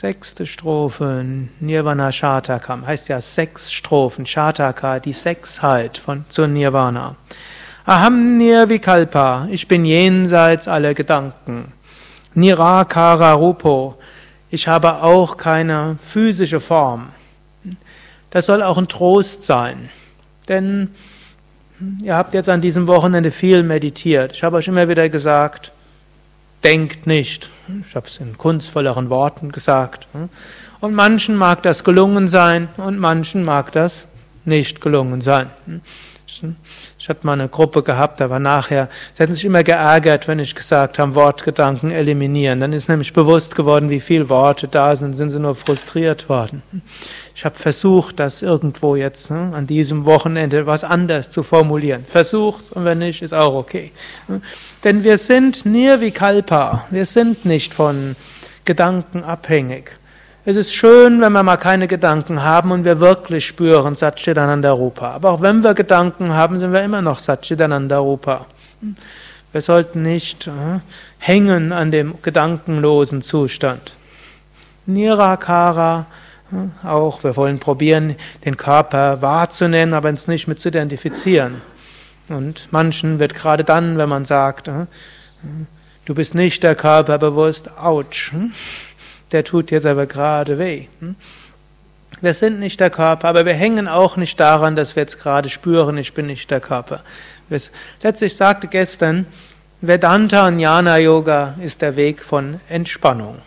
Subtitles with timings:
[0.00, 1.26] Sechste Strophe,
[1.60, 7.16] Nirvana Shatakam, heißt ja sechs Strophen, Shataka, die Sechsheit von, zur Nirvana.
[7.84, 11.72] Aham Nirvikalpa, ich bin jenseits aller Gedanken.
[12.32, 13.98] Nirakara Rupo,
[14.50, 17.10] ich habe auch keine physische Form.
[18.30, 19.90] Das soll auch ein Trost sein,
[20.48, 20.94] denn
[22.02, 24.32] ihr habt jetzt an diesem Wochenende viel meditiert.
[24.32, 25.72] Ich habe euch immer wieder gesagt,
[26.62, 27.50] denkt nicht.
[27.86, 30.06] Ich habe es in kunstvolleren Worten gesagt.
[30.80, 34.06] Und manchen mag das gelungen sein und manchen mag das
[34.44, 35.50] nicht gelungen sein.
[36.98, 40.54] Ich hatte mal eine Gruppe gehabt, war nachher, sie hatten sich immer geärgert, wenn ich
[40.54, 42.60] gesagt habe, Wortgedanken eliminieren.
[42.60, 46.62] Dann ist nämlich bewusst geworden, wie viele Worte da sind, sind sie nur frustriert worden.
[47.34, 52.04] Ich habe versucht, das irgendwo jetzt ne, an diesem Wochenende was anders zu formulieren.
[52.08, 53.90] Versucht's und wenn nicht, ist auch okay.
[54.84, 58.14] Denn wir sind Nirvikalpa, wir sind nicht von
[58.64, 59.99] Gedanken abhängig.
[60.50, 65.12] Es ist schön, wenn wir mal keine Gedanken haben und wir wirklich spüren Satchitananda Rupa.
[65.12, 68.46] Aber auch wenn wir Gedanken haben, sind wir immer noch Satchitananda Rupa.
[69.52, 70.80] Wir sollten nicht äh,
[71.18, 73.92] hängen an dem gedankenlosen Zustand.
[74.86, 76.06] Nirakara,
[76.50, 81.62] äh, auch, wir wollen probieren, den Körper wahrzunehmen, aber uns nicht mit zu identifizieren.
[82.28, 84.86] Und manchen wird gerade dann, wenn man sagt, äh,
[86.06, 88.32] du bist nicht der Körper bewusst, ouch.
[88.32, 88.52] Hm?
[89.32, 90.86] Der tut jetzt aber gerade weh.
[91.00, 91.16] Hm?
[92.20, 95.48] Wir sind nicht der Körper, aber wir hängen auch nicht daran, dass wir jetzt gerade
[95.48, 97.02] spüren, ich bin nicht der Körper.
[98.02, 99.26] Letztlich sagte gestern,
[99.80, 103.38] Vedanta und Jnana Yoga ist der Weg von Entspannung.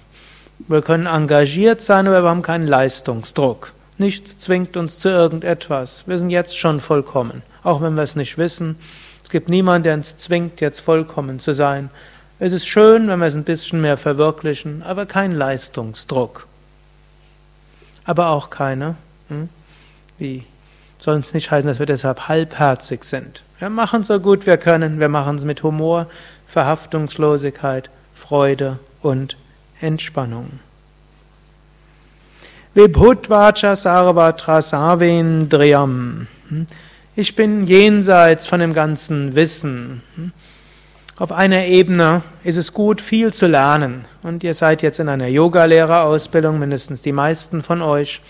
[0.68, 3.74] Wir können engagiert sein, aber wir haben keinen Leistungsdruck.
[3.98, 6.04] Nichts zwingt uns zu irgendetwas.
[6.08, 8.78] Wir sind jetzt schon vollkommen, auch wenn wir es nicht wissen.
[9.24, 11.92] Es gibt niemanden, der uns zwingt, jetzt vollkommen zu sein.
[12.40, 16.48] Es ist schön, wenn wir es ein bisschen mehr verwirklichen, aber kein Leistungsdruck.
[18.06, 18.96] Aber auch keine,
[19.30, 19.50] hm?
[20.18, 20.44] wie
[21.00, 23.44] soll es nicht heißen, dass wir deshalb halbherzig sind.
[23.60, 26.08] Wir machen so gut wir können, wir machen es mit Humor,
[26.48, 29.38] Verhaftungslosigkeit, Freude und
[29.80, 30.60] Entspannung.
[32.74, 36.28] Vibhutvacha sarvatra savendriyam.
[36.50, 36.68] Hm?
[37.16, 40.02] Ich bin jenseits von dem ganzen Wissen.
[41.18, 44.06] Auf einer Ebene ist es gut, viel zu lernen.
[44.24, 48.22] Und ihr seid jetzt in einer Yogalehrerausbildung, mindestens die meisten von euch.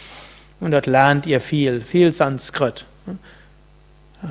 [0.59, 2.85] Und dort lernt ihr viel, viel Sanskrit.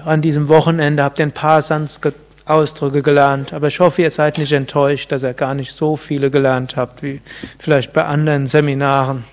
[0.05, 3.55] An diesem Wochenende habt ihr ein paar Sanskrit-Ausdrücke gelernt.
[3.55, 7.03] Aber ich hoffe, ihr seid nicht enttäuscht, dass ihr gar nicht so viele gelernt habt,
[7.03, 7.23] wie
[7.59, 9.25] vielleicht bei anderen Seminaren.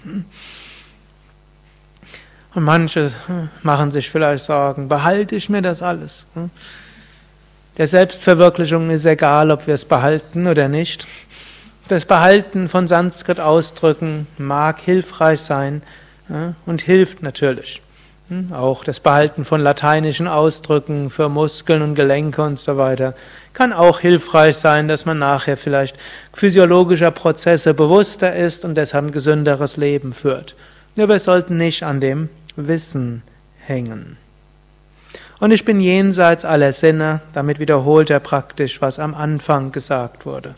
[2.55, 3.11] Und manche
[3.63, 6.25] machen sich vielleicht Sorgen, behalte ich mir das alles?
[7.79, 11.07] Der Selbstverwirklichung ist egal, ob wir es behalten oder nicht.
[11.87, 15.81] Das Behalten von Sanskrit-Ausdrücken mag hilfreich sein
[16.65, 17.81] und hilft natürlich.
[18.27, 23.15] Hm, auch das Behalten von lateinischen Ausdrücken für Muskeln und Gelenke und so weiter
[23.53, 25.95] kann auch hilfreich sein, dass man nachher vielleicht
[26.33, 30.53] physiologischer Prozesse bewusster ist und deshalb ein gesünderes Leben führt.
[30.97, 33.23] Nur wir sollten nicht an dem Wissen
[33.65, 34.17] hängen.
[35.39, 40.55] Und ich bin jenseits aller Sinne, damit wiederholt er praktisch, was am Anfang gesagt wurde.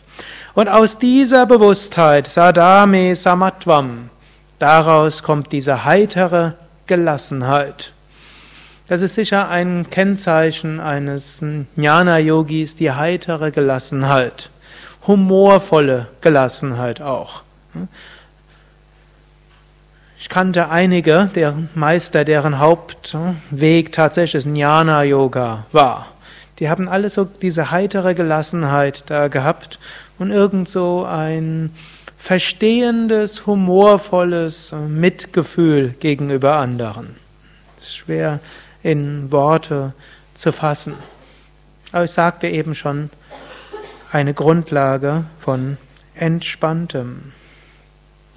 [0.54, 4.10] Und aus dieser Bewusstheit, Sadame Samatvam,
[4.58, 6.54] daraus kommt diese heitere
[6.86, 7.92] Gelassenheit.
[8.88, 11.42] Das ist sicher ein Kennzeichen eines
[11.76, 14.50] Jnana-Yogis, die heitere Gelassenheit,
[15.06, 17.42] humorvolle Gelassenheit auch.
[20.22, 26.06] Ich kannte einige, deren Meister, deren Hauptweg tatsächlich Jnana Yoga war.
[26.60, 29.80] Die haben alle so diese heitere Gelassenheit da gehabt
[30.20, 31.74] und irgend so ein
[32.16, 37.16] verstehendes, humorvolles Mitgefühl gegenüber anderen.
[37.78, 38.38] Das ist schwer
[38.84, 39.92] in Worte
[40.34, 40.94] zu fassen.
[41.90, 43.10] Aber ich sagte eben schon,
[44.12, 45.78] eine Grundlage von
[46.14, 47.32] Entspanntem.